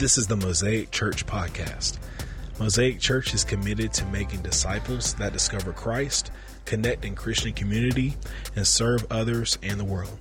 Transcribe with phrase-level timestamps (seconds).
[0.00, 1.98] This is the Mosaic Church Podcast.
[2.58, 6.30] Mosaic Church is committed to making disciples that discover Christ,
[6.64, 8.16] connect in Christian community,
[8.56, 10.18] and serve others and the world.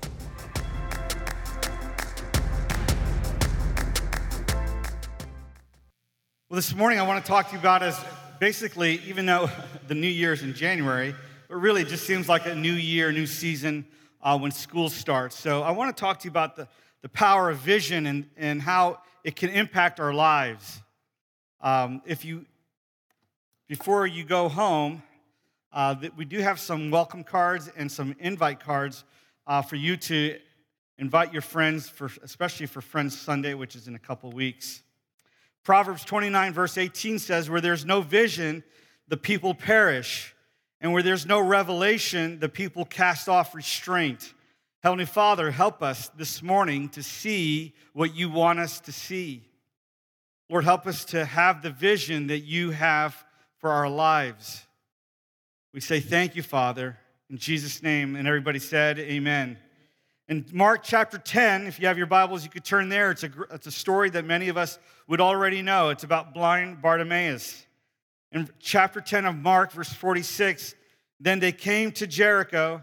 [6.49, 7.97] Well, this morning I want to talk to you about as
[8.37, 9.49] basically, even though
[9.87, 11.15] the new year is in January,
[11.47, 13.85] but really it just seems like a new year, new season
[14.21, 15.39] uh, when school starts.
[15.39, 16.67] So I want to talk to you about the,
[17.02, 20.81] the power of vision and, and how it can impact our lives.
[21.62, 22.45] Um, if you,
[23.67, 25.03] before you go home,
[25.71, 29.03] uh, we do have some welcome cards and some invite cards
[29.45, 30.38] uh, for you to
[30.98, 34.81] invite your friends, for, especially for Friends Sunday, which is in a couple weeks.
[35.63, 38.63] Proverbs 29, verse 18 says, Where there's no vision,
[39.07, 40.35] the people perish.
[40.81, 44.34] And where there's no revelation, the people cast off restraint.
[44.81, 49.43] Heavenly Father, help us this morning to see what you want us to see.
[50.49, 53.26] Lord, help us to have the vision that you have
[53.57, 54.65] for our lives.
[55.73, 56.98] We say thank you, Father,
[57.29, 58.15] in Jesus' name.
[58.15, 59.57] And everybody said, Amen.
[60.29, 63.11] In Mark chapter 10, if you have your Bibles, you could turn there.
[63.11, 65.89] It's a, it's a story that many of us would already know.
[65.89, 67.66] It's about blind Bartimaeus.
[68.32, 70.73] In chapter 10 of Mark, verse 46,
[71.20, 72.82] then they came to Jericho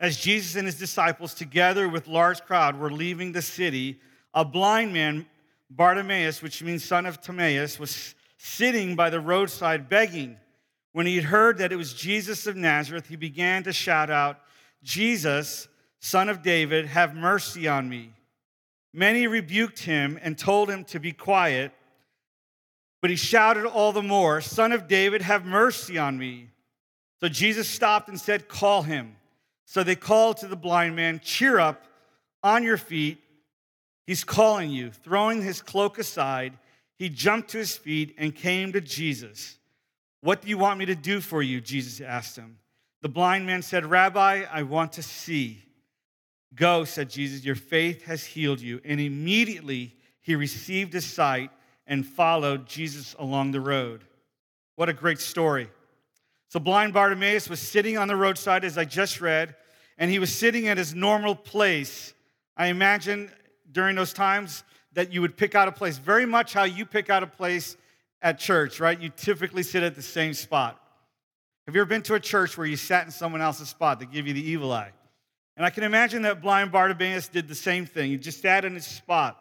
[0.00, 4.00] as Jesus and his disciples, together with large crowd, were leaving the city.
[4.32, 5.26] A blind man,
[5.68, 10.38] Bartimaeus, which means son of Timaeus, was sitting by the roadside begging.
[10.92, 14.40] When he heard that it was Jesus of Nazareth, he began to shout out,
[14.82, 15.68] Jesus,
[16.00, 18.14] son of David, have mercy on me.
[18.92, 21.72] Many rebuked him and told him to be quiet,
[23.00, 26.48] but he shouted all the more, Son of David, have mercy on me.
[27.20, 29.16] So Jesus stopped and said, Call him.
[29.70, 31.86] So they called to the blind man, Cheer up,
[32.42, 33.22] on your feet.
[34.04, 34.90] He's calling you.
[34.90, 36.54] Throwing his cloak aside,
[36.98, 39.58] he jumped to his feet and came to Jesus.
[40.22, 41.60] What do you want me to do for you?
[41.60, 42.58] Jesus asked him.
[43.02, 45.62] The blind man said, Rabbi, I want to see.
[46.52, 48.80] Go, said Jesus, your faith has healed you.
[48.84, 51.52] And immediately he received his sight
[51.86, 54.02] and followed Jesus along the road.
[54.74, 55.70] What a great story.
[56.50, 59.54] So, blind Bartimaeus was sitting on the roadside, as I just read,
[59.98, 62.12] and he was sitting at his normal place.
[62.56, 63.30] I imagine
[63.70, 67.08] during those times that you would pick out a place, very much how you pick
[67.08, 67.76] out a place
[68.20, 69.00] at church, right?
[69.00, 70.76] You typically sit at the same spot.
[71.66, 74.00] Have you ever been to a church where you sat in someone else's spot?
[74.00, 74.90] They give you the evil eye.
[75.56, 78.10] And I can imagine that blind Bartimaeus did the same thing.
[78.10, 79.40] He just sat in his spot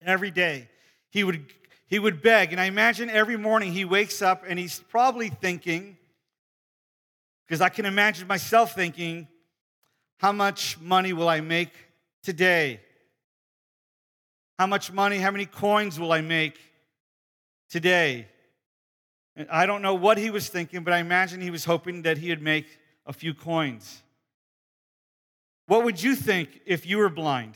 [0.00, 0.70] every day.
[1.10, 1.52] He would,
[1.86, 2.52] he would beg.
[2.52, 5.98] And I imagine every morning he wakes up and he's probably thinking,
[7.46, 9.28] because I can imagine myself thinking,
[10.18, 11.72] how much money will I make
[12.22, 12.80] today?
[14.58, 16.58] How much money, how many coins will I make
[17.68, 18.28] today?
[19.36, 22.18] And I don't know what he was thinking, but I imagine he was hoping that
[22.18, 22.66] he would make
[23.04, 24.02] a few coins.
[25.66, 27.54] What would you think if you were blind?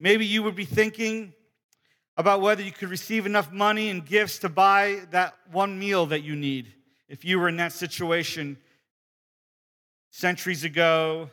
[0.00, 1.34] Maybe you would be thinking
[2.16, 6.22] about whether you could receive enough money and gifts to buy that one meal that
[6.22, 6.72] you need
[7.08, 8.56] if you were in that situation
[10.10, 11.30] centuries ago,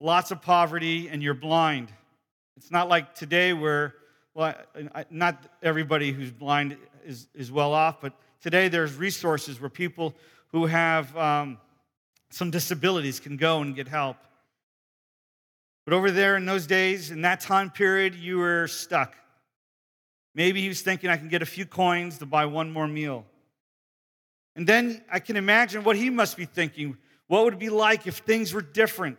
[0.00, 1.92] lots of poverty, and you're blind.
[2.56, 3.94] It's not like today where,
[4.34, 4.54] well,
[5.10, 10.14] not everybody who's blind is, is well off, but today there's resources where people
[10.52, 11.58] who have um,
[12.30, 14.16] some disabilities can go and get help.
[15.84, 19.14] But over there in those days, in that time period, you were stuck.
[20.34, 23.24] Maybe he was thinking, I can get a few coins to buy one more meal.
[24.56, 26.96] And then I can imagine what he must be thinking.
[27.28, 29.18] What would it be like if things were different?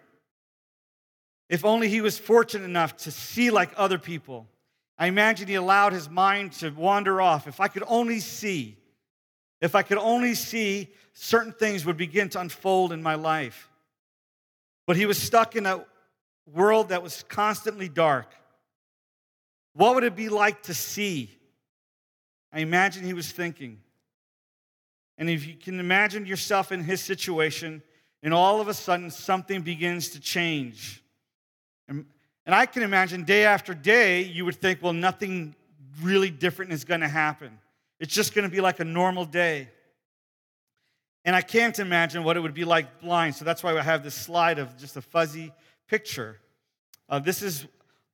[1.49, 4.47] If only he was fortunate enough to see like other people.
[4.97, 7.47] I imagine he allowed his mind to wander off.
[7.47, 8.77] If I could only see,
[9.59, 13.69] if I could only see, certain things would begin to unfold in my life.
[14.87, 15.85] But he was stuck in a
[16.45, 18.27] world that was constantly dark.
[19.73, 21.29] What would it be like to see?
[22.51, 23.79] I imagine he was thinking.
[25.21, 27.83] And if you can imagine yourself in his situation,
[28.23, 31.03] and all of a sudden something begins to change.
[31.87, 32.07] And,
[32.47, 35.53] and I can imagine day after day, you would think, well, nothing
[36.01, 37.59] really different is going to happen.
[37.99, 39.69] It's just going to be like a normal day.
[41.23, 43.35] And I can't imagine what it would be like blind.
[43.35, 45.53] So that's why I have this slide of just a fuzzy
[45.87, 46.39] picture.
[47.07, 47.67] Uh, this is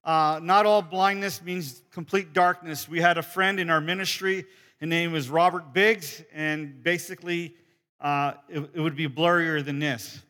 [0.04, 2.90] uh, not all blindness means complete darkness.
[2.90, 4.46] We had a friend in our ministry
[4.80, 7.56] his name was Robert Biggs, and basically,
[8.00, 10.22] uh, it, it, would be blurrier than this.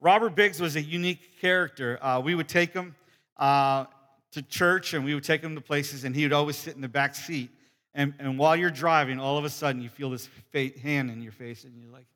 [0.00, 1.98] Robert Biggs was a unique character.
[2.02, 2.96] Uh, we would take him
[3.36, 3.84] uh,
[4.32, 6.80] to church and we would take him to places, and he would always sit in
[6.80, 7.50] the back seat.
[7.94, 11.32] And, and while you're driving, all of a sudden you feel this hand in your
[11.32, 12.06] face, and you're like,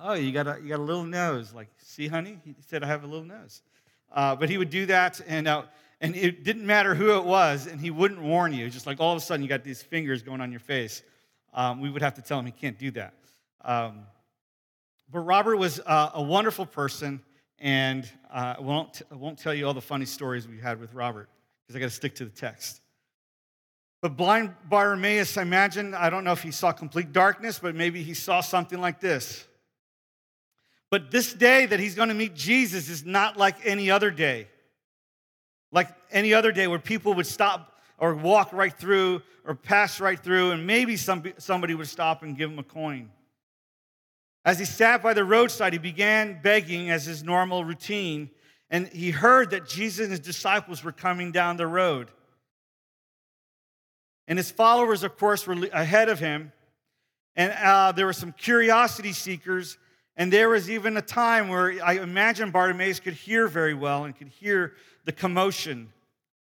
[0.00, 1.54] oh, you got a, you got a little nose.
[1.54, 2.40] Like, see, honey?
[2.44, 3.62] He said, I have a little nose.
[4.10, 5.62] Uh, but he would do that, and, uh,
[6.00, 8.68] and it didn't matter who it was, and he wouldn't warn you.
[8.68, 11.02] Just like all of a sudden you got these fingers going on your face.
[11.54, 13.14] Um, we would have to tell him he can't do that.
[13.64, 14.00] Um,
[15.10, 17.20] but Robert was uh, a wonderful person,
[17.58, 20.94] and uh, I, won't, I won't tell you all the funny stories we had with
[20.94, 21.28] Robert
[21.66, 22.80] because I got to stick to the text.
[24.00, 28.02] But blind Bartimaeus, I imagine, I don't know if he saw complete darkness, but maybe
[28.02, 29.46] he saw something like this.
[30.90, 34.48] But this day that he's going to meet Jesus is not like any other day.
[35.70, 37.71] Like any other day where people would stop
[38.02, 42.36] or walk right through or pass right through, and maybe some, somebody would stop and
[42.36, 43.08] give him a coin.
[44.44, 48.28] As he sat by the roadside, he began begging as his normal routine,
[48.70, 52.10] and he heard that Jesus and his disciples were coming down the road.
[54.26, 56.50] And his followers, of course, were ahead of him.
[57.36, 59.78] And uh, there were some curiosity seekers.
[60.16, 64.16] And there was even a time where I imagine Bartimaeus could hear very well and
[64.16, 64.72] could hear
[65.04, 65.92] the commotion.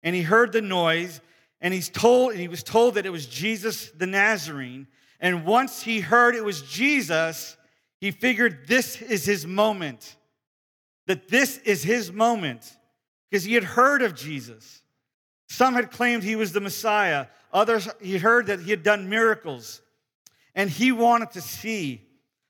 [0.03, 1.21] And he heard the noise,
[1.61, 4.89] and he's told, and he was told that it was Jesus the Nazarene.
[5.21, 7.57] And once he heard it was Jesus,
[8.01, 10.17] he figured this is his moment,
[11.07, 12.77] that this is his moment,
[13.31, 14.83] because he had heard of Jesus.
[15.49, 19.83] Some had claimed he was the Messiah, others, he heard that he had done miracles,
[20.55, 22.03] and he wanted to see.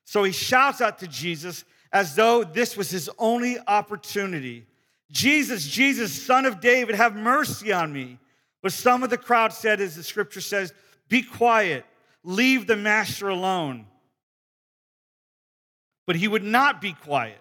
[0.05, 4.65] So he shouts out to Jesus as though this was his only opportunity
[5.13, 8.17] Jesus, Jesus, son of David, have mercy on me.
[8.63, 10.73] But some of the crowd said, as the scripture says,
[11.07, 11.85] Be quiet,
[12.23, 13.85] leave the master alone.
[16.07, 17.39] But he would not be quiet.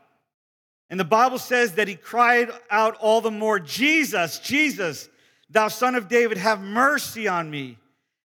[0.90, 5.08] And the Bible says that he cried out all the more, Jesus, Jesus,
[5.48, 7.78] thou son of David, have mercy on me.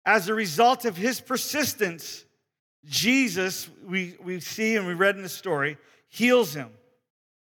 [0.06, 2.24] As a result of his persistence,
[2.86, 6.70] Jesus, we, we see and we read in the story, heals him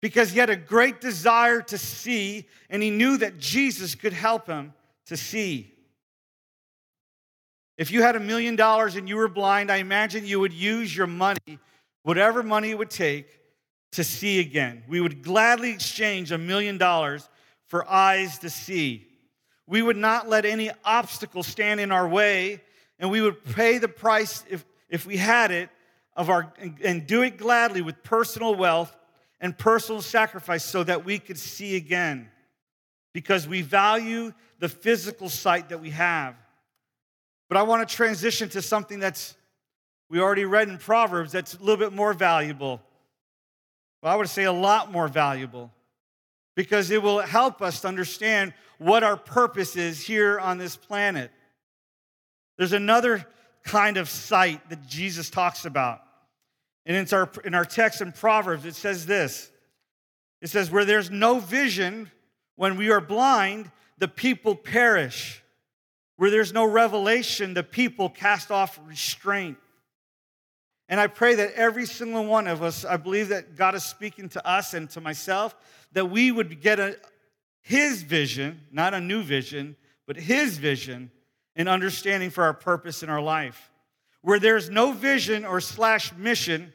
[0.03, 4.47] because he had a great desire to see and he knew that Jesus could help
[4.47, 4.73] him
[5.05, 5.73] to see.
[7.77, 10.93] If you had a million dollars and you were blind, I imagine you would use
[10.93, 11.57] your money
[12.01, 13.27] whatever money it would take
[13.93, 14.83] to see again.
[14.89, 17.29] We would gladly exchange a million dollars
[17.67, 19.07] for eyes to see.
[19.67, 22.61] We would not let any obstacle stand in our way,
[22.99, 25.69] and we would pay the price if, if we had it
[26.13, 26.53] of our
[26.83, 28.93] and do it gladly with personal wealth
[29.43, 32.29] and personal sacrifice so that we could see again.
[33.13, 36.35] Because we value the physical sight that we have.
[37.49, 39.35] But I want to transition to something that's
[40.09, 42.81] we already read in Proverbs that's a little bit more valuable.
[44.01, 45.71] Well, I would say a lot more valuable
[46.55, 51.31] because it will help us to understand what our purpose is here on this planet.
[52.57, 53.25] There's another
[53.63, 56.01] kind of sight that Jesus talks about.
[56.85, 59.49] And in our, in our text in Proverbs, it says this
[60.41, 62.11] it says, Where there's no vision,
[62.55, 65.41] when we are blind, the people perish.
[66.17, 69.57] Where there's no revelation, the people cast off restraint.
[70.89, 74.29] And I pray that every single one of us, I believe that God is speaking
[74.29, 75.55] to us and to myself,
[75.93, 76.97] that we would get a,
[77.61, 79.75] His vision, not a new vision,
[80.05, 81.09] but His vision
[81.55, 83.71] and understanding for our purpose in our life.
[84.23, 86.73] Where there's no vision or slash mission,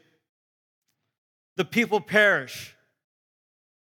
[1.56, 2.76] the people perish.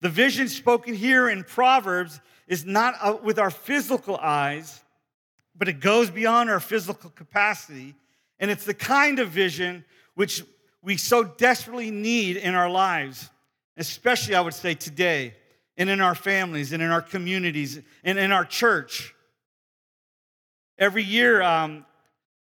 [0.02, 4.82] The vision spoken here in Proverbs is not with our physical eyes,
[5.56, 7.96] but it goes beyond our physical capacity.
[8.40, 9.84] And it's the kind of vision
[10.16, 10.42] which
[10.82, 13.30] we so desperately need in our lives,
[13.76, 15.34] especially, I would say, today,
[15.76, 19.14] and in our families, and in our communities, and in our church.
[20.78, 21.86] Every year, um,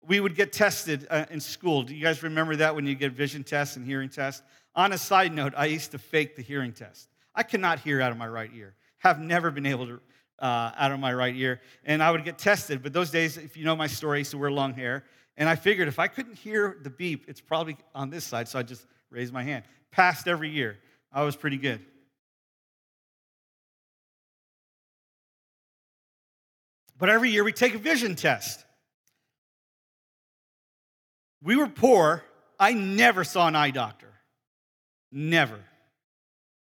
[0.06, 1.82] we would get tested uh, in school.
[1.82, 4.42] Do you guys remember that when you get vision tests and hearing tests?
[4.74, 7.08] On a side note, I used to fake the hearing test.
[7.34, 8.74] I cannot hear out of my right ear.
[8.98, 10.00] Have never been able to
[10.38, 12.82] uh, out of my right ear, and I would get tested.
[12.82, 15.04] But those days, if you know my story, I used to wear long hair,
[15.36, 18.58] and I figured if I couldn't hear the beep, it's probably on this side, so
[18.58, 19.64] I just raised my hand.
[19.92, 20.78] Passed every year.
[21.12, 21.80] I was pretty good.
[26.98, 28.64] But every year we take a vision test.
[31.42, 32.22] We were poor.
[32.58, 34.08] I never saw an eye doctor.
[35.10, 35.58] Never.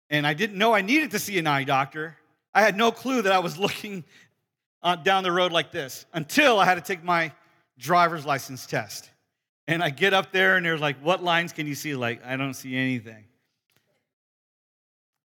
[0.10, 2.18] And I didn't know I needed to see an eye doctor.
[2.54, 4.04] I had no clue that I was looking
[4.82, 7.32] uh, down the road like this until I had to take my
[7.78, 9.10] driver's license test.
[9.68, 11.96] And I get up there and they're like, What lines can you see?
[11.96, 13.24] Like, I don't see anything.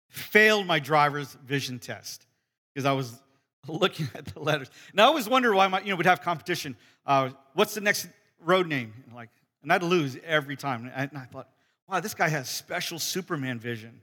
[0.10, 2.26] Failed my driver's vision test
[2.74, 3.18] because I was
[3.68, 4.70] looking at the letters.
[4.92, 6.76] And I always wonder why my, you know, we'd have competition.
[7.06, 8.08] Uh, what's the next
[8.46, 8.94] road name?
[9.14, 9.30] Like,
[9.64, 10.92] and I'd lose every time.
[10.96, 11.50] And I thought,
[11.90, 14.02] wow, this guy has special Superman vision.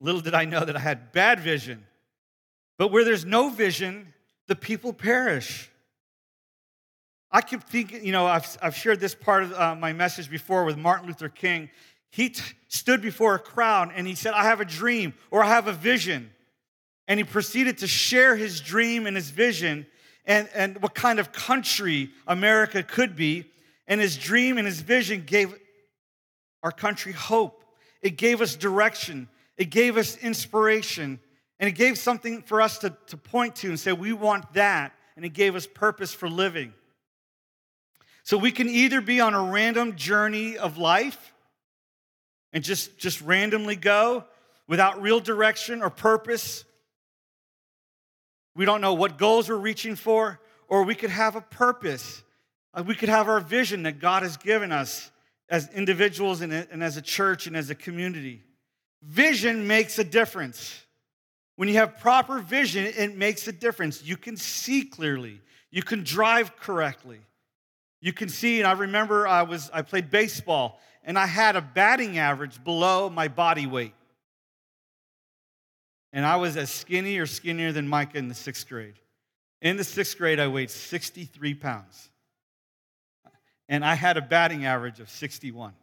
[0.00, 1.84] Little did I know that I had bad vision.
[2.78, 4.14] But where there's no vision,
[4.46, 5.68] the people perish.
[7.30, 10.64] I keep thinking, you know, I've, I've shared this part of uh, my message before
[10.64, 11.68] with Martin Luther King.
[12.10, 15.48] He t- stood before a crowd and he said, I have a dream or I
[15.48, 16.30] have a vision.
[17.06, 19.86] And he proceeded to share his dream and his vision
[20.28, 23.50] and, and what kind of country America could be.
[23.88, 25.52] And his dream and his vision gave
[26.62, 27.64] our country hope,
[28.02, 31.18] it gave us direction, it gave us inspiration,
[31.58, 34.92] and it gave something for us to, to point to and say, we want that.
[35.16, 36.72] And it gave us purpose for living.
[38.22, 41.32] So we can either be on a random journey of life
[42.52, 44.24] and just, just randomly go
[44.68, 46.64] without real direction or purpose.
[48.58, 52.24] We don't know what goals we're reaching for, or we could have a purpose.
[52.74, 55.12] Uh, we could have our vision that God has given us
[55.48, 58.42] as individuals and, and as a church and as a community.
[59.00, 60.84] Vision makes a difference.
[61.54, 64.02] When you have proper vision, it makes a difference.
[64.02, 67.20] You can see clearly, you can drive correctly.
[68.00, 71.60] You can see, and I remember I was I played baseball and I had a
[71.60, 73.94] batting average below my body weight.
[76.12, 78.94] And I was as skinny or skinnier than Micah in the sixth grade.
[79.60, 82.10] In the sixth grade, I weighed 63 pounds.
[83.68, 85.74] And I had a batting average of 61.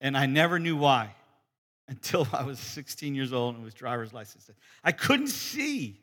[0.00, 1.14] And I never knew why
[1.88, 4.50] until I was 16 years old and was driver's license.
[4.84, 5.98] I couldn't see.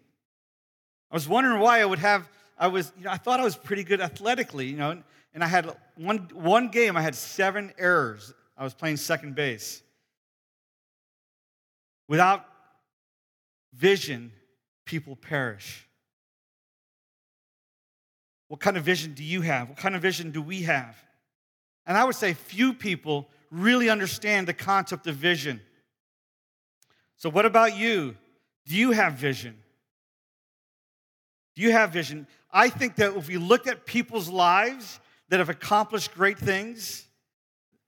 [1.12, 3.56] I was wondering why I would have I was, you know, I thought I was
[3.56, 5.02] pretty good athletically, you know,
[5.34, 8.34] and I had one, one game, I had seven errors.
[8.58, 9.82] I was playing second base.
[12.08, 12.46] Without
[13.76, 14.32] vision,
[14.86, 15.88] people perish.
[18.48, 19.70] What kind of vision do you have?
[19.70, 20.96] What kind of vision do we have?
[21.86, 25.62] And I would say few people really understand the concept of vision.
[27.18, 28.16] So, what about you?
[28.66, 29.58] Do you have vision?
[31.56, 32.28] Do you have vision?
[32.52, 37.06] I think that if we look at people's lives that have accomplished great things,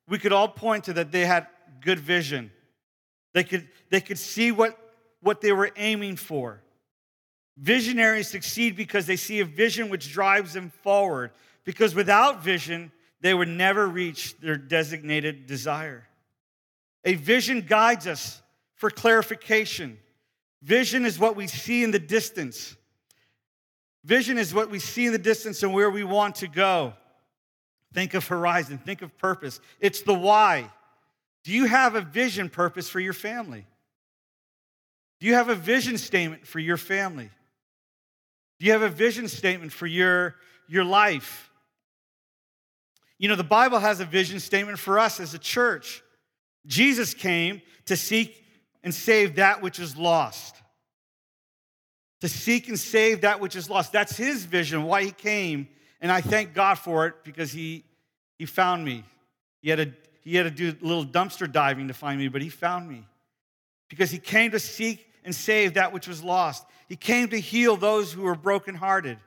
[0.08, 1.48] we could all point to that they had
[1.82, 2.51] good vision.
[3.34, 4.77] They could, they could see what,
[5.27, 6.63] what they were aiming for.
[7.57, 11.31] Visionaries succeed because they see a vision which drives them forward.
[11.65, 16.07] Because without vision, they would never reach their designated desire.
[17.03, 18.41] A vision guides us
[18.75, 19.98] for clarification.
[20.62, 22.77] Vision is what we see in the distance.
[24.05, 26.93] Vision is what we see in the distance and where we want to go.
[27.93, 29.60] Think of horizon, think of purpose.
[29.81, 30.72] It's the why.
[31.43, 33.65] Do you have a vision purpose for your family?
[35.19, 37.29] Do you have a vision statement for your family?
[38.59, 40.36] Do you have a vision statement for your,
[40.67, 41.50] your life?
[43.17, 46.03] You know, the Bible has a vision statement for us as a church.
[46.65, 48.43] Jesus came to seek
[48.83, 50.57] and save that which is lost
[52.21, 53.91] to seek and save that which is lost.
[53.91, 55.67] That's his vision, why he came.
[56.01, 57.83] And I thank God for it because he,
[58.38, 59.03] he found me.
[59.62, 59.93] He had, to,
[60.24, 63.05] he had to do a little dumpster diving to find me, but he found me.
[63.89, 66.65] Because he came to seek and save that which was lost.
[66.88, 69.17] He came to heal those who were brokenhearted.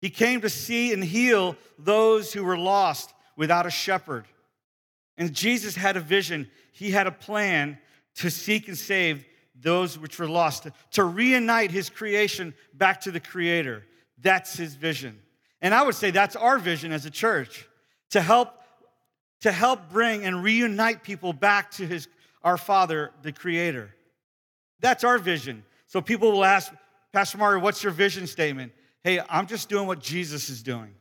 [0.00, 4.26] He came to see and heal those who were lost without a shepherd.
[5.16, 7.78] And Jesus had a vision, he had a plan
[8.16, 9.24] to seek and save
[9.60, 13.84] those which were lost, to, reunite his creation back to the Creator.
[14.20, 15.18] That's his vision.
[15.60, 17.66] And I would say that's our vision as a church
[18.10, 18.50] to help,
[19.40, 22.06] to help bring and reunite people back to his,
[22.42, 23.92] our Father, the Creator.
[24.80, 25.64] That's our vision.
[25.86, 26.72] So people will ask,
[27.12, 28.72] Pastor Mario, what's your vision statement?
[29.02, 30.94] Hey, I'm just doing what Jesus is doing.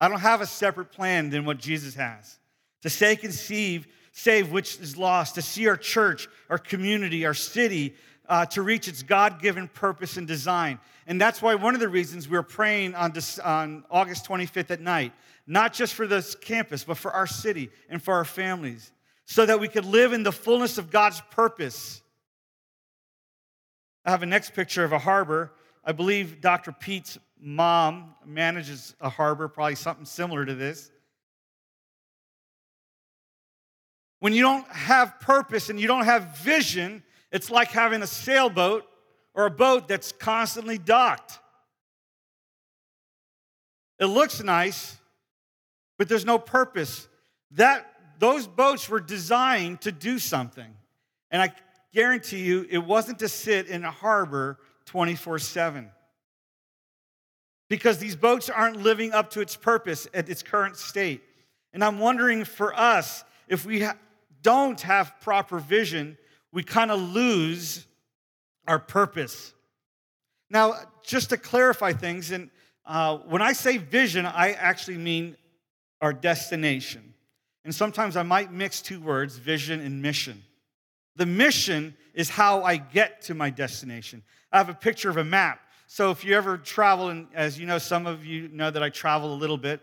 [0.00, 2.38] I don't have a separate plan than what Jesus has.
[2.82, 3.86] To say conceive
[4.16, 7.94] save which is lost, to see our church, our community, our city
[8.30, 10.80] uh, to reach its God given purpose and design.
[11.06, 14.70] And that's why one of the reasons we are praying on, this, on August 25th
[14.70, 15.12] at night,
[15.46, 18.90] not just for this campus, but for our city and for our families,
[19.26, 22.00] so that we could live in the fullness of God's purpose.
[24.06, 25.52] I have a next picture of a harbor.
[25.84, 26.70] I believe Dr.
[26.70, 30.92] Pete's mom manages a harbor, probably something similar to this.
[34.20, 38.86] When you don't have purpose and you don't have vision, it's like having a sailboat
[39.34, 41.40] or a boat that's constantly docked.
[43.98, 44.96] It looks nice,
[45.98, 47.08] but there's no purpose.
[47.52, 47.86] That
[48.18, 50.74] those boats were designed to do something.
[51.30, 51.52] And I
[51.92, 55.90] guarantee you it wasn't to sit in a harbor 24/7.
[57.68, 61.20] because these boats aren't living up to its purpose at its current state.
[61.72, 63.96] And I'm wondering for us, if we ha-
[64.40, 66.16] don't have proper vision,
[66.52, 67.84] we kind of lose
[68.68, 69.52] our purpose.
[70.48, 72.50] Now, just to clarify things, and
[72.84, 75.36] uh, when I say vision, I actually mean
[76.00, 77.14] our destination.
[77.64, 80.44] And sometimes I might mix two words, vision and mission.
[81.16, 84.22] The mission is how I get to my destination.
[84.52, 85.60] I have a picture of a map.
[85.86, 88.90] So if you ever travel, and as you know, some of you know that I
[88.90, 89.80] travel a little bit.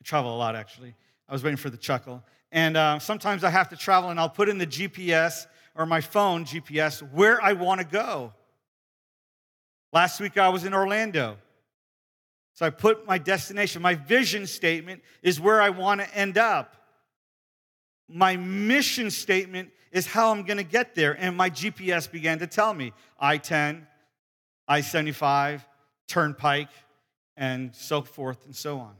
[0.00, 0.94] I travel a lot, actually.
[1.28, 2.22] I was waiting for the chuckle.
[2.52, 6.00] And uh, sometimes I have to travel, and I'll put in the GPS or my
[6.00, 8.32] phone GPS where I want to go.
[9.92, 11.38] Last week I was in Orlando.
[12.54, 16.74] So I put my destination, my vision statement is where I want to end up.
[18.08, 21.12] My mission statement is how I'm going to get there.
[21.12, 23.86] And my GPS began to tell me I 10,
[24.68, 25.66] I 75,
[26.08, 26.68] Turnpike,
[27.36, 28.94] and so forth and so on.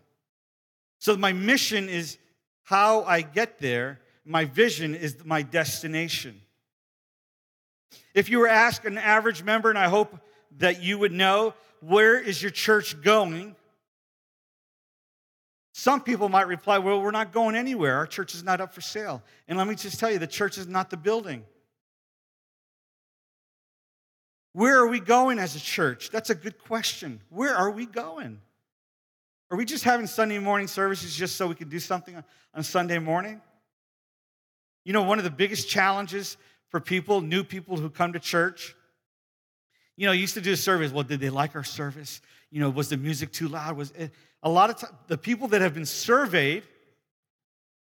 [0.98, 2.18] So my mission is
[2.64, 6.40] how I get there, my vision is my destination.
[8.12, 10.18] If you were asked an average member, and I hope
[10.58, 13.54] that you would know, where is your church going?
[15.78, 17.96] Some people might reply, Well, we're not going anywhere.
[17.96, 19.22] Our church is not up for sale.
[19.46, 21.44] And let me just tell you, the church is not the building.
[24.54, 26.08] Where are we going as a church?
[26.08, 27.20] That's a good question.
[27.28, 28.40] Where are we going?
[29.50, 32.98] Are we just having Sunday morning services just so we can do something on Sunday
[32.98, 33.42] morning?
[34.86, 36.38] You know, one of the biggest challenges
[36.70, 38.74] for people, new people who come to church,
[39.94, 40.90] you know, used to do a service.
[40.90, 42.22] Well, did they like our service?
[42.56, 43.76] You know, was the music too loud?
[43.76, 46.62] Was it, a lot of times the people that have been surveyed,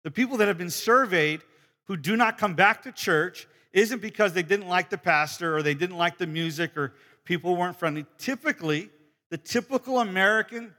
[0.03, 1.41] the people that have been surveyed
[1.85, 5.63] who do not come back to church isn't because they didn't like the pastor or
[5.63, 6.95] they didn't like the music or
[7.25, 8.07] people weren't friendly.
[8.19, 8.91] Typically,
[9.31, 10.75] the typical American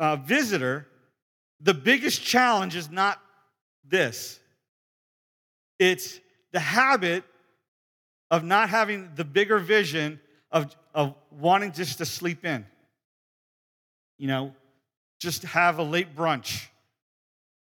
[0.00, 0.88] uh, visitor,
[1.60, 3.22] the biggest challenge is not
[3.84, 4.40] this.
[5.78, 6.18] It's
[6.50, 7.22] the habit
[8.28, 10.18] of not having the bigger vision
[10.50, 12.64] of, of wanting just to sleep in.
[14.18, 14.54] You know,
[15.20, 16.66] just have a late brunch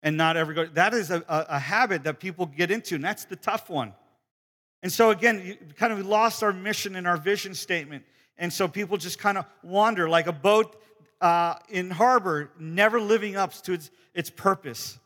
[0.04, 0.66] and not ever go.
[0.66, 3.94] That is a, a, habit that people get into, and that's the tough one.
[4.84, 8.04] And so, again, kind of lost our mission and our vision statement.
[8.38, 10.76] And so people just kind of wander like a boat
[11.22, 14.98] uh, in harbor, never living up to its, its purpose.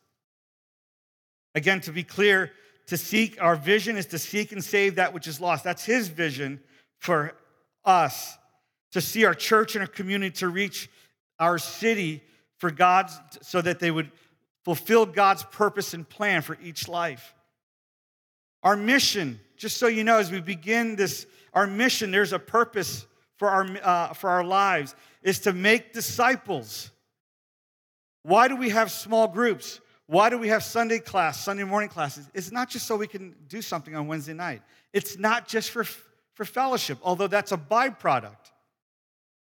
[1.53, 2.51] Again, to be clear,
[2.87, 5.63] to seek our vision is to seek and save that which is lost.
[5.63, 6.61] That's his vision
[6.97, 7.35] for
[7.85, 8.37] us
[8.91, 10.89] to see our church and our community to reach
[11.39, 12.23] our city
[12.57, 14.11] for God's so that they would
[14.63, 17.33] fulfill God's purpose and plan for each life.
[18.63, 23.05] Our mission, just so you know, as we begin this, our mission, there's a purpose
[23.37, 26.89] for our, uh, for our lives is to make disciples.
[28.23, 29.81] Why do we have small groups?
[30.07, 32.29] Why do we have Sunday class, Sunday morning classes?
[32.33, 34.61] It's not just so we can do something on Wednesday night.
[34.93, 35.85] It's not just for,
[36.35, 38.51] for fellowship, although that's a byproduct.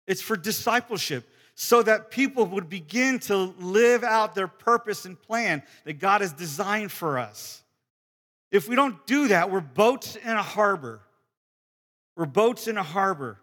[0.07, 5.63] It's for discipleship, so that people would begin to live out their purpose and plan
[5.85, 7.61] that God has designed for us.
[8.51, 11.01] If we don't do that, we're boats in a harbor.
[12.15, 13.39] We're boats in a harbor.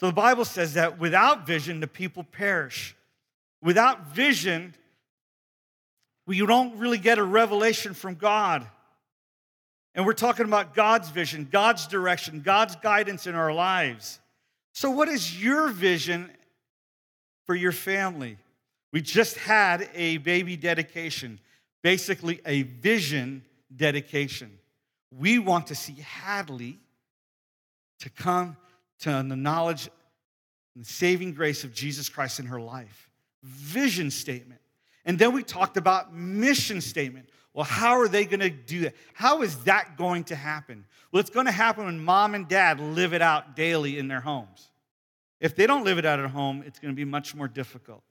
[0.00, 2.96] So the Bible says that without vision, the people perish.
[3.62, 4.74] Without vision,
[6.26, 8.66] we don't really get a revelation from God.
[9.94, 14.20] And we're talking about God's vision, God's direction, God's guidance in our lives.
[14.72, 16.30] So, what is your vision
[17.44, 18.38] for your family?
[18.92, 21.40] We just had a baby dedication,
[21.82, 24.58] basically a vision dedication.
[25.10, 26.78] We want to see Hadley
[28.00, 28.56] to come
[29.00, 29.88] to the knowledge
[30.74, 33.10] and the saving grace of Jesus Christ in her life.
[33.42, 34.60] Vision statement.
[35.04, 37.28] And then we talked about mission statement.
[37.54, 38.94] Well, how are they going to do that?
[39.14, 40.86] How is that going to happen?
[41.10, 44.20] Well, it's going to happen when mom and dad live it out daily in their
[44.20, 44.70] homes.
[45.38, 48.02] If they don't live it out at home, it's going to be much more difficult.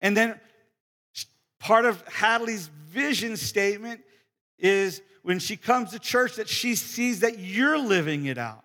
[0.00, 0.40] And then
[1.60, 4.00] part of Hadley's vision statement
[4.58, 8.64] is when she comes to church that she sees that you're living it out.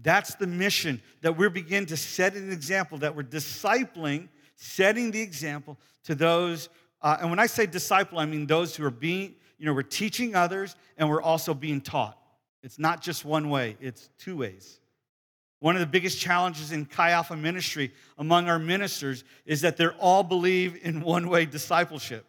[0.00, 5.20] That's the mission that we're beginning to set an example, that we're discipling, setting the
[5.20, 6.68] example to those.
[7.04, 9.82] Uh, and when I say disciple, I mean those who are being, you know, we're
[9.82, 12.18] teaching others and we're also being taught.
[12.62, 14.80] It's not just one way, it's two ways.
[15.60, 19.86] One of the biggest challenges in Chi Alpha ministry among our ministers is that they
[19.86, 22.24] all believe in one way discipleship.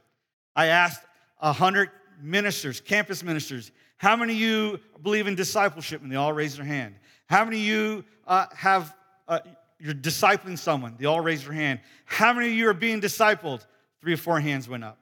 [0.58, 1.04] I asked
[1.40, 1.90] 100
[2.22, 6.02] ministers, campus ministers, How many of you believe in discipleship?
[6.02, 6.96] And they all raise their hand.
[7.28, 8.94] How many of you uh, have,
[9.30, 9.40] uh,
[9.80, 10.96] you're discipling someone?
[11.00, 11.80] They all raise their hand.
[12.04, 13.66] How many of you are being discipled?
[14.06, 15.00] Three or four hands went up.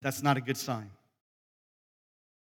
[0.00, 0.90] That's not a good sign.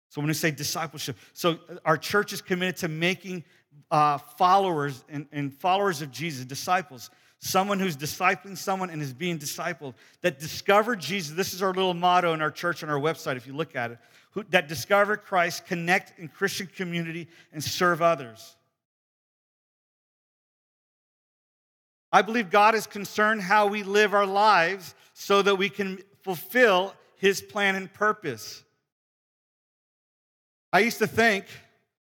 [0.09, 3.43] So when we say discipleship, so our church is committed to making
[3.89, 7.09] uh, followers and, and followers of Jesus, disciples
[7.39, 11.35] someone who's discipling someone and is being discipled, that discover Jesus.
[11.35, 13.89] This is our little motto in our church on our website, if you look at
[13.89, 13.97] it.
[14.33, 18.55] Who, that discover Christ, connect in Christian community, and serve others.
[22.11, 26.93] I believe God is concerned how we live our lives so that we can fulfill
[27.15, 28.63] his plan and purpose.
[30.73, 31.45] I used to think,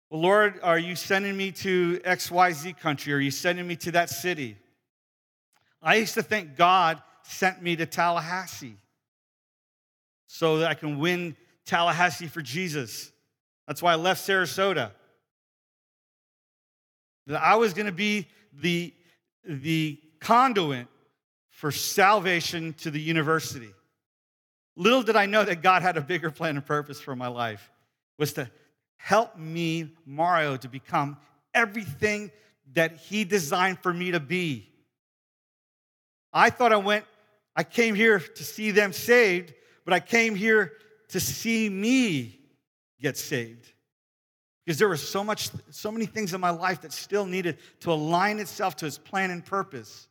[0.09, 3.13] well, Lord, are you sending me to XYZ country?
[3.13, 4.57] Are you sending me to that city?
[5.83, 8.77] I used to think God sent me to Tallahassee
[10.27, 11.37] so that I can win
[11.67, 13.13] Tallahassee for Jesus.
[13.69, 14.93] That's why I left Sarasota.
[17.27, 18.95] That I was going to be the,
[19.47, 20.87] the conduit
[21.65, 23.71] for salvation to the university.
[24.77, 27.71] Little did I know that God had a bigger plan and purpose for my life
[28.19, 28.51] was to
[28.99, 31.17] help me, Mario, to become
[31.55, 32.31] everything
[32.75, 34.69] that he designed for me to be.
[36.35, 37.07] I thought I went,
[37.57, 39.55] I came here to see them saved,
[39.87, 40.71] but I came here
[41.09, 42.41] to see me
[43.01, 43.73] get saved.
[44.67, 47.91] Because there were so much, so many things in my life that still needed to
[47.91, 50.09] align itself to his plan and purpose.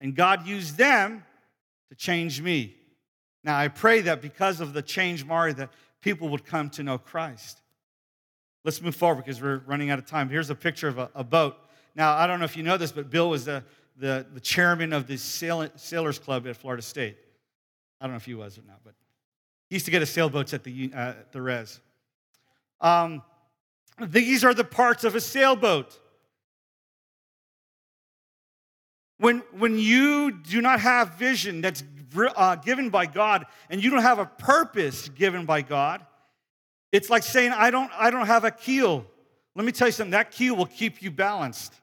[0.00, 1.24] And God used them
[1.88, 2.76] to change me.
[3.42, 6.98] Now I pray that because of the change, Mari, that people would come to know
[6.98, 7.60] Christ.
[8.64, 10.28] Let's move forward because we're running out of time.
[10.28, 11.56] Here's a picture of a, a boat.
[11.94, 13.62] Now, I don't know if you know this, but Bill was the
[13.96, 17.16] the, the chairman of the sail, Sailors Club at Florida State.
[18.00, 18.94] I don't know if he was or not, but
[19.68, 21.80] he used to get us sailboats at the, uh, at the res.
[22.80, 23.22] Um,
[24.00, 25.98] these are the parts of a sailboat.
[29.18, 31.82] When, when you do not have vision that's
[32.16, 36.04] uh, given by God and you don't have a purpose given by God,
[36.92, 39.06] it's like saying, I don't, I don't have a keel.
[39.54, 41.74] Let me tell you something, that keel will keep you balanced.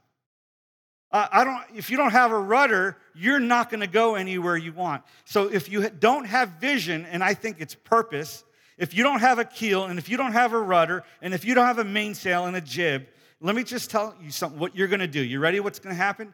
[1.11, 4.55] Uh, I don't, if you don't have a rudder, you're not going to go anywhere
[4.55, 5.03] you want.
[5.25, 8.45] So if you don't have vision, and I think it's purpose,
[8.77, 11.43] if you don't have a keel, and if you don't have a rudder, and if
[11.43, 13.07] you don't have a mainsail and a jib,
[13.41, 15.21] let me just tell you something what you're going to do.
[15.21, 15.59] You ready?
[15.59, 16.33] What's going to happen?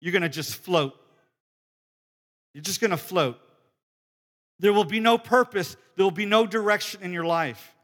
[0.00, 0.94] You're going to just float.
[2.54, 3.38] You're just going to float.
[4.58, 7.74] There will be no purpose, there will be no direction in your life.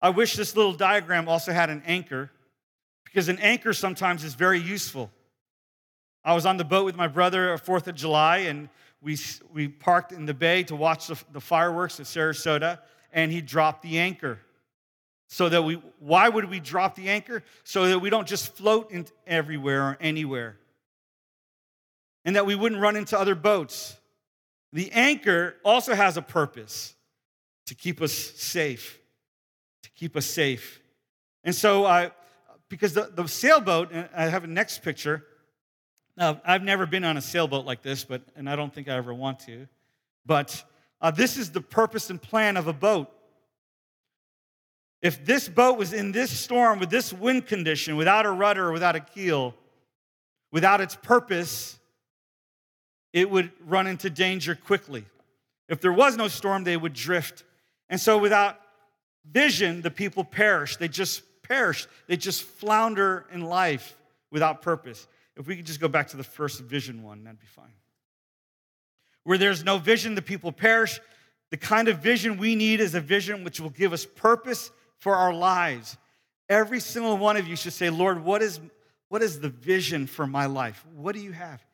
[0.00, 2.30] I wish this little diagram also had an anchor
[3.04, 5.10] because an anchor sometimes is very useful.
[6.24, 8.70] I was on the boat with my brother uh, on 4th of July, and
[9.02, 9.18] we,
[9.52, 12.78] we parked in the bay to watch the, the fireworks at Sarasota,
[13.12, 14.38] and he dropped the anchor.
[15.28, 17.42] So that we, why would we drop the anchor?
[17.64, 20.56] So that we don't just float in everywhere or anywhere.
[22.24, 23.96] And that we wouldn't run into other boats.
[24.72, 26.94] The anchor also has a purpose
[27.66, 28.98] to keep us safe,
[29.82, 30.80] to keep us safe.
[31.44, 32.10] And so,
[32.68, 35.24] because the, the sailboat, I have a next picture,
[36.16, 38.94] now, I've never been on a sailboat like this, but, and I don't think I
[38.94, 39.66] ever want to.
[40.24, 40.62] But
[41.00, 43.10] uh, this is the purpose and plan of a boat.
[45.02, 48.94] If this boat was in this storm with this wind condition, without a rudder, without
[48.94, 49.54] a keel,
[50.52, 51.78] without its purpose,
[53.14, 55.06] it would run into danger quickly.
[55.68, 57.44] If there was no storm, they would drift.
[57.88, 58.60] And so, without
[59.30, 60.76] vision, the people perish.
[60.76, 61.86] They just perish.
[62.08, 63.96] They just flounder in life
[64.32, 65.06] without purpose.
[65.36, 67.72] If we could just go back to the first vision one, that'd be fine.
[69.22, 71.00] Where there's no vision, the people perish.
[71.50, 75.14] The kind of vision we need is a vision which will give us purpose for
[75.14, 75.96] our lives.
[76.48, 78.60] Every single one of you should say, Lord, what is,
[79.08, 80.84] what is the vision for my life?
[80.96, 81.64] What do you have?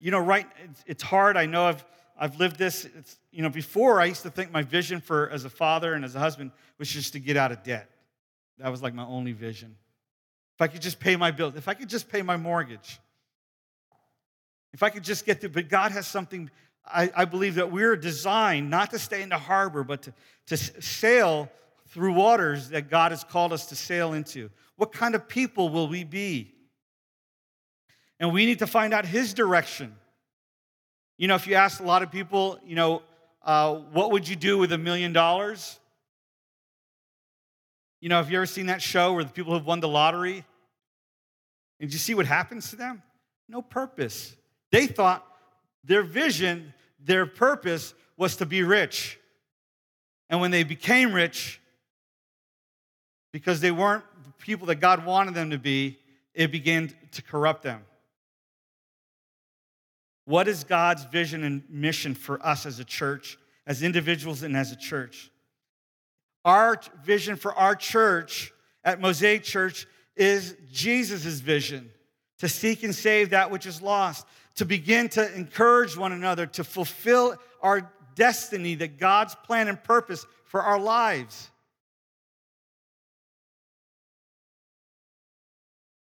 [0.00, 0.46] You know, right,
[0.86, 1.36] it's hard.
[1.36, 1.84] I know I've,
[2.18, 2.86] I've lived this.
[2.86, 6.04] It's, you know, before I used to think my vision for as a father and
[6.04, 7.90] as a husband was just to get out of debt.
[8.58, 9.76] That was like my only vision.
[10.54, 12.98] If I could just pay my bills, if I could just pay my mortgage.
[14.72, 16.50] If I could just get through, but God has something,
[16.86, 20.14] I, I believe that we're designed not to stay in the harbor, but to,
[20.46, 21.50] to sail
[21.88, 24.48] through waters that God has called us to sail into.
[24.76, 26.54] What kind of people will we be?
[28.20, 29.96] And we need to find out His direction.
[31.16, 33.02] You know, if you ask a lot of people, you know,
[33.42, 35.78] uh, what would you do with a million dollars?
[38.00, 40.44] You know, have you ever seen that show where the people have won the lottery?
[41.80, 43.02] And you see what happens to them?
[43.48, 44.36] No purpose.
[44.70, 45.26] They thought
[45.82, 49.18] their vision, their purpose was to be rich.
[50.28, 51.60] And when they became rich,
[53.32, 55.98] because they weren't the people that God wanted them to be,
[56.34, 57.82] it began to corrupt them.
[60.24, 64.72] What is God's vision and mission for us as a church, as individuals, and as
[64.72, 65.30] a church?
[66.44, 68.52] Our vision for our church
[68.84, 71.90] at Mosaic Church is Jesus' vision
[72.38, 76.64] to seek and save that which is lost, to begin to encourage one another, to
[76.64, 81.50] fulfill our destiny, that God's plan and purpose for our lives.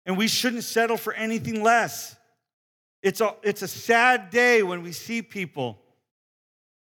[0.07, 2.17] And we shouldn't settle for anything less.
[3.03, 5.79] It's a, it's a sad day when we see people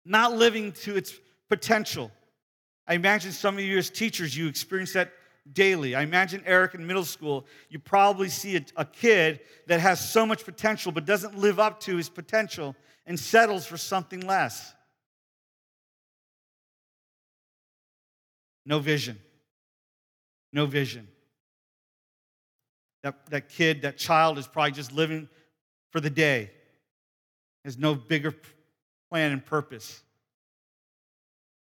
[0.05, 1.15] not living to its
[1.49, 2.11] potential.
[2.87, 5.13] I imagine some of you as teachers, you experience that
[5.51, 5.95] daily.
[5.95, 10.27] I imagine Eric in middle school, you probably see a, a, kid that has so
[10.27, 14.75] much potential but doesn't live up to his potential and settles for something less.
[18.65, 19.19] No vision.
[20.53, 21.09] No vision.
[23.03, 25.29] That, that kid, that child is probably just living
[25.93, 26.51] for the day,
[27.65, 28.35] has no bigger
[29.11, 30.03] plan and purpose.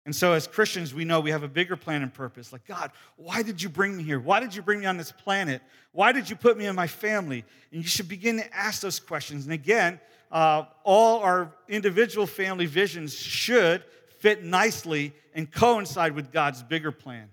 [0.06, 2.52] And so, as Christians, we know we have a bigger plan and purpose.
[2.52, 4.20] Like, God, why did you bring me here?
[4.20, 5.62] Why did you bring me on this planet?
[5.94, 7.46] Why did you put me in my family?
[7.72, 9.46] And you should begin to ask those questions.
[9.46, 10.00] And again,
[10.30, 13.84] uh, all our individual family visions should
[14.20, 17.30] fit nicely and coincide with God's bigger plan.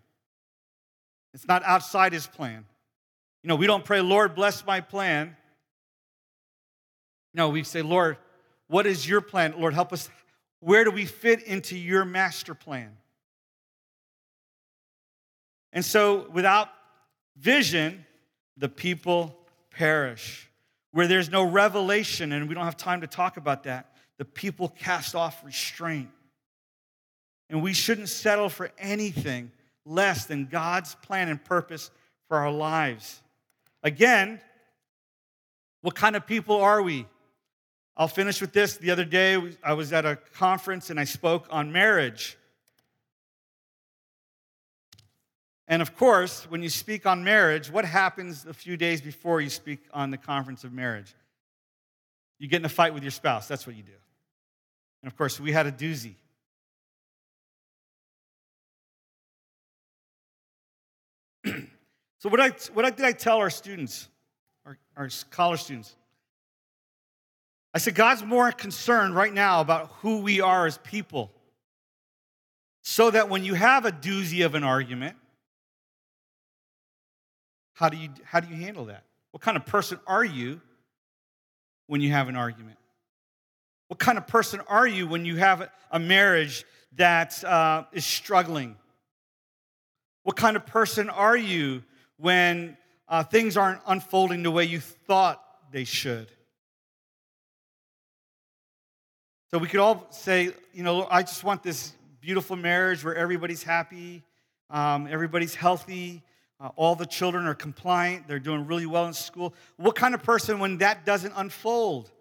[1.35, 2.65] It's not outside his plan.
[3.43, 5.37] You know, we don't pray, Lord, bless my plan.
[7.35, 8.17] No, we say, Lord,
[8.69, 9.55] what is your plan?
[9.59, 10.09] Lord, help us
[10.61, 12.97] where do we fit into your master plan?
[15.73, 16.69] And so, without
[17.37, 18.05] vision,
[18.57, 19.37] the people
[19.71, 20.49] perish.
[20.93, 24.69] Where there's no revelation, and we don't have time to talk about that, the people
[24.69, 26.11] cast off restraint.
[27.49, 29.51] And we shouldn't settle for anything
[29.87, 31.91] less than God's plan and purpose
[32.29, 33.23] for our lives.
[33.83, 34.41] Again,
[35.83, 37.07] what kind of people are we?
[38.01, 38.79] I'll finish with this.
[38.79, 42.39] The other day, I was at a conference and I spoke on marriage.
[45.69, 49.51] And of course, when you speak on marriage, what happens a few days before you
[49.51, 51.15] speak on the conference of marriage?
[52.39, 53.47] You get in a fight with your spouse.
[53.47, 53.93] That's what you do.
[55.03, 56.15] And of course, we had a doozy.
[61.45, 64.09] so, what, I, what did I tell our students,
[64.65, 65.95] our, our college students?
[67.73, 71.31] I said, God's more concerned right now about who we are as people.
[72.83, 75.17] So that when you have a doozy of an argument,
[77.75, 79.05] how do you, how do you handle that?
[79.31, 80.61] What kind of person are you
[81.87, 82.79] when you have an argument?
[83.89, 86.65] What kind of person are you when you have a marriage
[86.97, 88.77] that uh, is struggling?
[90.23, 91.83] What kind of person are you
[92.17, 92.77] when
[93.09, 96.31] uh, things aren't unfolding the way you thought they should?
[99.53, 103.65] So we could all say, you know, I just want this beautiful marriage where everybody's
[103.65, 104.23] happy,
[104.71, 106.23] um, everybody's healthy,
[106.61, 109.53] uh, all the children are compliant, they're doing really well in school.
[109.77, 112.13] What kind of person when that doesn't unfold?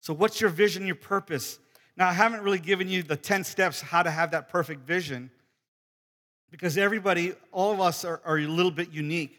[0.00, 1.58] So, what's your vision, your purpose?
[1.98, 5.30] Now, I haven't really given you the 10 steps how to have that perfect vision
[6.50, 9.36] because everybody, all of us are, are a little bit unique.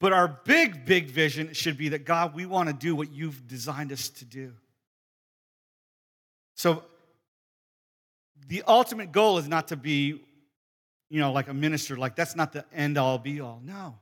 [0.00, 3.46] But our big, big vision should be that God, we want to do what you've
[3.46, 4.54] designed us to do.
[6.62, 6.84] So
[8.46, 10.20] the ultimate goal is not to be,
[11.10, 11.96] you know, like a minister.
[11.96, 13.60] Like that's not the end all be all.
[13.64, 13.96] No.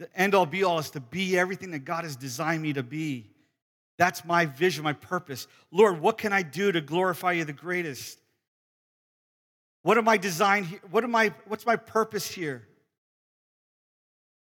[0.00, 2.82] The end all be all is to be everything that God has designed me to
[2.82, 3.30] be.
[3.96, 5.46] That's my vision, my purpose.
[5.70, 8.18] Lord, what can I do to glorify you the greatest?
[9.82, 10.80] What am I designed here?
[10.90, 12.66] What am I, what's my purpose here?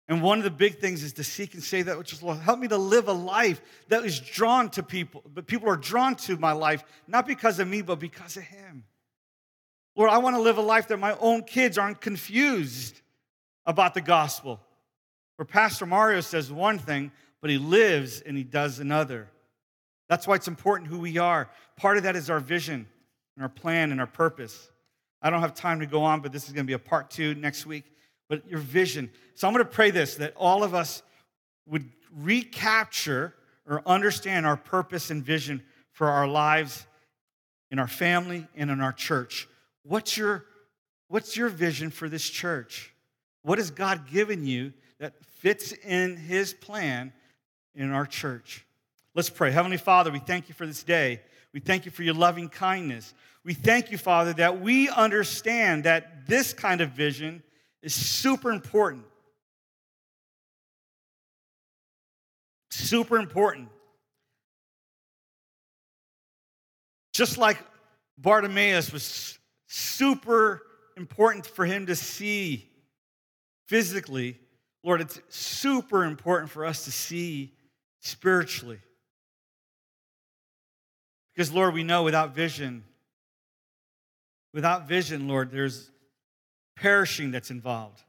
[0.08, 2.38] And one of the big things is to seek and say that which is Lord.
[2.38, 5.24] Help me to live a life that is drawn to people.
[5.34, 8.84] But people are drawn to my life, not because of me, but because of Him.
[9.96, 13.02] Lord, I want to live a life that my own kids aren't confused
[13.66, 14.60] about the gospel.
[15.38, 19.28] Where Pastor Mario says one thing, but he lives and he does another.
[20.08, 21.50] That's why it's important who we are.
[21.78, 22.88] Part of that is our vision
[23.36, 24.70] and our plan and our purpose.
[25.22, 27.10] I don't have time to go on, but this is going to be a part
[27.10, 27.86] two next week
[28.28, 29.10] but your vision.
[29.36, 31.04] So I'm going to pray this that all of us
[31.68, 33.34] would recapture
[33.68, 36.86] or understand our purpose and vision for our lives
[37.72, 39.48] in our family and in our church.
[39.84, 40.46] What's your,
[41.08, 42.94] what's your vision for this church?
[43.44, 47.14] What has God given you that fits in His plan
[47.74, 48.66] in our church?
[49.14, 49.52] Let's pray.
[49.52, 51.22] Heavenly Father, we thank you for this day.
[51.54, 53.14] We thank you for your loving kindness.
[53.44, 57.44] We thank you, Father, that we understand that this kind of vision
[57.86, 59.06] is super important.
[62.72, 63.70] Super important.
[67.14, 67.60] Just like
[68.18, 70.64] Bartimaeus was super
[70.98, 72.68] important for him to see
[73.68, 74.40] physically,
[74.84, 77.54] Lord, it's super important for us to see
[78.02, 78.80] spiritually.
[81.36, 82.84] Because, Lord, we know without vision,
[84.54, 85.92] without vision, Lord, there's
[86.76, 88.02] perishing that's involved.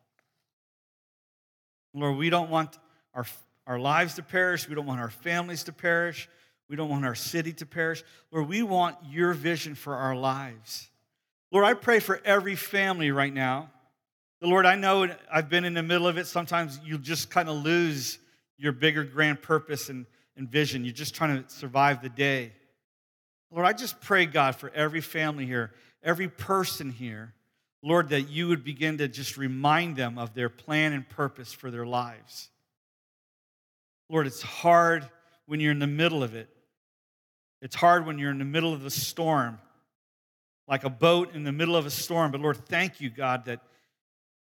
[1.94, 2.78] Lord, we don't want
[3.14, 3.26] our,
[3.66, 4.68] our lives to perish.
[4.68, 6.28] We don't want our families to perish.
[6.68, 8.02] We don't want our city to perish.
[8.30, 10.90] Lord, we want your vision for our lives.
[11.52, 13.70] Lord, I pray for every family right now.
[14.40, 16.26] The Lord, I know I've been in the middle of it.
[16.26, 18.18] Sometimes you just kind of lose
[18.58, 20.84] your bigger grand purpose and, and vision.
[20.84, 22.52] You're just trying to survive the day.
[23.50, 27.32] Lord, I just pray, God, for every family here, every person here,
[27.86, 31.70] Lord, that you would begin to just remind them of their plan and purpose for
[31.70, 32.48] their lives.
[34.10, 35.08] Lord, it's hard
[35.46, 36.48] when you're in the middle of it.
[37.62, 39.60] It's hard when you're in the middle of the storm,
[40.66, 42.32] like a boat in the middle of a storm.
[42.32, 43.60] But Lord, thank you, God, that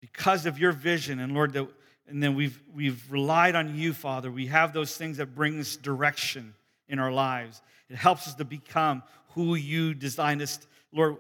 [0.02, 1.68] because of your vision, and Lord, that,
[2.08, 5.76] and then we've, we've relied on you, Father, we have those things that bring us
[5.76, 6.56] direction
[6.90, 7.62] in our lives.
[7.88, 9.04] It helps us to become
[9.36, 10.58] who you designed us.
[10.92, 11.18] Lord,